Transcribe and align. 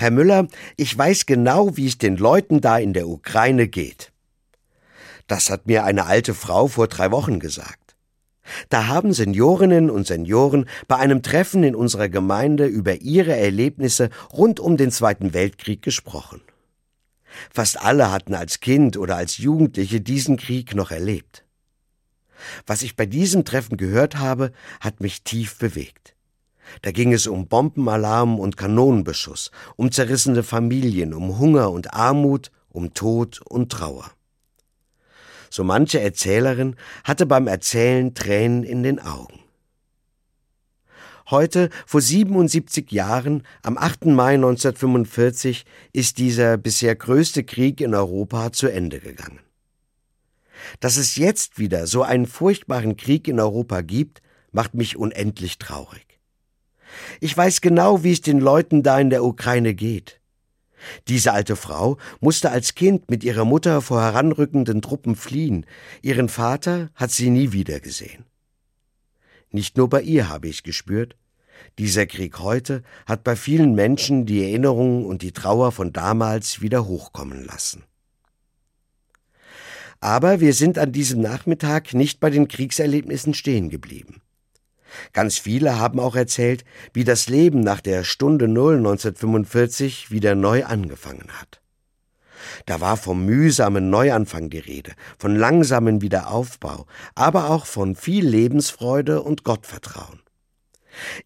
Herr 0.00 0.12
Müller, 0.12 0.46
ich 0.76 0.96
weiß 0.96 1.26
genau, 1.26 1.76
wie 1.76 1.88
es 1.88 1.98
den 1.98 2.16
Leuten 2.16 2.60
da 2.60 2.78
in 2.78 2.92
der 2.92 3.08
Ukraine 3.08 3.66
geht. 3.66 4.12
Das 5.26 5.50
hat 5.50 5.66
mir 5.66 5.82
eine 5.82 6.06
alte 6.06 6.34
Frau 6.34 6.68
vor 6.68 6.86
drei 6.86 7.10
Wochen 7.10 7.40
gesagt. 7.40 7.96
Da 8.68 8.86
haben 8.86 9.12
Seniorinnen 9.12 9.90
und 9.90 10.06
Senioren 10.06 10.66
bei 10.86 10.98
einem 10.98 11.20
Treffen 11.24 11.64
in 11.64 11.74
unserer 11.74 12.08
Gemeinde 12.08 12.66
über 12.66 13.00
ihre 13.00 13.34
Erlebnisse 13.34 14.10
rund 14.32 14.60
um 14.60 14.76
den 14.76 14.92
Zweiten 14.92 15.34
Weltkrieg 15.34 15.82
gesprochen. 15.82 16.42
Fast 17.52 17.82
alle 17.82 18.12
hatten 18.12 18.34
als 18.34 18.60
Kind 18.60 18.96
oder 18.96 19.16
als 19.16 19.38
Jugendliche 19.38 20.00
diesen 20.00 20.36
Krieg 20.36 20.76
noch 20.76 20.92
erlebt. 20.92 21.44
Was 22.68 22.82
ich 22.82 22.94
bei 22.94 23.04
diesem 23.04 23.44
Treffen 23.44 23.76
gehört 23.76 24.14
habe, 24.14 24.52
hat 24.80 25.00
mich 25.00 25.24
tief 25.24 25.58
bewegt. 25.58 26.14
Da 26.82 26.90
ging 26.92 27.12
es 27.12 27.26
um 27.26 27.48
Bombenalarm 27.48 28.38
und 28.38 28.56
Kanonenbeschuss, 28.56 29.50
um 29.76 29.90
zerrissene 29.90 30.42
Familien, 30.42 31.14
um 31.14 31.38
Hunger 31.38 31.70
und 31.70 31.94
Armut, 31.94 32.50
um 32.68 32.94
Tod 32.94 33.40
und 33.42 33.70
Trauer. 33.72 34.10
So 35.50 35.64
manche 35.64 36.00
Erzählerin 36.00 36.76
hatte 37.04 37.26
beim 37.26 37.46
Erzählen 37.46 38.14
Tränen 38.14 38.64
in 38.64 38.82
den 38.82 39.00
Augen. 39.00 39.40
Heute, 41.30 41.68
vor 41.86 42.00
77 42.00 42.90
Jahren, 42.90 43.42
am 43.62 43.76
8. 43.76 44.06
Mai 44.06 44.34
1945, 44.34 45.66
ist 45.92 46.16
dieser 46.16 46.56
bisher 46.56 46.96
größte 46.96 47.44
Krieg 47.44 47.82
in 47.82 47.94
Europa 47.94 48.50
zu 48.52 48.68
Ende 48.68 48.98
gegangen. 48.98 49.40
Dass 50.80 50.96
es 50.96 51.16
jetzt 51.16 51.58
wieder 51.58 51.86
so 51.86 52.02
einen 52.02 52.26
furchtbaren 52.26 52.96
Krieg 52.96 53.28
in 53.28 53.40
Europa 53.40 53.82
gibt, 53.82 54.22
macht 54.52 54.74
mich 54.74 54.96
unendlich 54.96 55.58
traurig. 55.58 56.17
Ich 57.20 57.36
weiß 57.36 57.60
genau, 57.60 58.02
wie 58.04 58.12
es 58.12 58.20
den 58.20 58.40
Leuten 58.40 58.82
da 58.82 58.98
in 58.98 59.10
der 59.10 59.24
Ukraine 59.24 59.74
geht. 59.74 60.20
Diese 61.08 61.32
alte 61.32 61.56
Frau 61.56 61.98
musste 62.20 62.50
als 62.50 62.74
Kind 62.74 63.10
mit 63.10 63.24
ihrer 63.24 63.44
Mutter 63.44 63.82
vor 63.82 64.00
heranrückenden 64.00 64.82
Truppen 64.82 65.16
fliehen. 65.16 65.66
Ihren 66.02 66.28
Vater 66.28 66.90
hat 66.94 67.10
sie 67.10 67.30
nie 67.30 67.52
wieder 67.52 67.80
gesehen. 67.80 68.24
Nicht 69.50 69.76
nur 69.76 69.88
bei 69.88 70.02
ihr 70.02 70.28
habe 70.28 70.48
ich 70.48 70.62
gespürt. 70.62 71.16
Dieser 71.78 72.06
Krieg 72.06 72.38
heute 72.38 72.82
hat 73.06 73.24
bei 73.24 73.34
vielen 73.34 73.74
Menschen 73.74 74.26
die 74.26 74.42
Erinnerungen 74.42 75.04
und 75.04 75.22
die 75.22 75.32
Trauer 75.32 75.72
von 75.72 75.92
damals 75.92 76.60
wieder 76.60 76.86
hochkommen 76.86 77.44
lassen. 77.44 77.84
Aber 80.00 80.40
wir 80.40 80.54
sind 80.54 80.78
an 80.78 80.92
diesem 80.92 81.20
Nachmittag 81.20 81.94
nicht 81.94 82.20
bei 82.20 82.30
den 82.30 82.46
Kriegserlebnissen 82.46 83.34
stehen 83.34 83.68
geblieben. 83.68 84.22
Ganz 85.12 85.38
viele 85.38 85.78
haben 85.78 86.00
auch 86.00 86.16
erzählt, 86.16 86.64
wie 86.92 87.04
das 87.04 87.28
Leben 87.28 87.60
nach 87.60 87.80
der 87.80 88.04
Stunde 88.04 88.48
Null 88.48 88.76
1945 88.76 90.10
wieder 90.10 90.34
neu 90.34 90.64
angefangen 90.64 91.28
hat. 91.40 91.60
Da 92.66 92.80
war 92.80 92.96
vom 92.96 93.24
mühsamen 93.24 93.90
Neuanfang 93.90 94.50
die 94.50 94.58
Rede, 94.58 94.92
von 95.18 95.36
langsamen 95.36 96.02
Wiederaufbau, 96.02 96.86
aber 97.14 97.50
auch 97.50 97.66
von 97.66 97.94
viel 97.94 98.26
Lebensfreude 98.26 99.22
und 99.22 99.44
Gottvertrauen. 99.44 100.20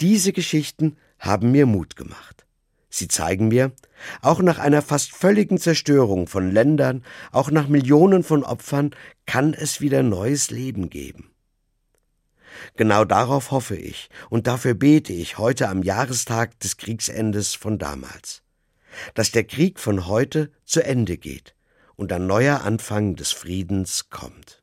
Diese 0.00 0.32
Geschichten 0.32 0.96
haben 1.18 1.52
mir 1.52 1.66
Mut 1.66 1.96
gemacht. 1.96 2.46
Sie 2.88 3.06
zeigen 3.06 3.48
mir, 3.48 3.72
auch 4.20 4.40
nach 4.40 4.58
einer 4.58 4.82
fast 4.82 5.12
völligen 5.12 5.58
Zerstörung 5.58 6.26
von 6.26 6.50
Ländern, 6.50 7.04
auch 7.30 7.50
nach 7.50 7.68
Millionen 7.68 8.24
von 8.24 8.42
Opfern, 8.42 8.90
kann 9.26 9.54
es 9.54 9.80
wieder 9.80 10.02
neues 10.02 10.50
Leben 10.50 10.90
geben. 10.90 11.30
Genau 12.76 13.04
darauf 13.04 13.50
hoffe 13.50 13.76
ich 13.76 14.08
und 14.28 14.46
dafür 14.46 14.74
bete 14.74 15.12
ich 15.12 15.38
heute 15.38 15.68
am 15.68 15.82
Jahrestag 15.82 16.58
des 16.60 16.76
Kriegsendes 16.76 17.54
von 17.54 17.78
damals. 17.78 18.42
Dass 19.14 19.30
der 19.30 19.44
Krieg 19.44 19.78
von 19.78 20.06
heute 20.06 20.50
zu 20.64 20.84
Ende 20.84 21.16
geht 21.16 21.54
und 21.96 22.12
ein 22.12 22.26
neuer 22.26 22.62
Anfang 22.62 23.14
des 23.14 23.32
Friedens 23.32 24.10
kommt. 24.10 24.59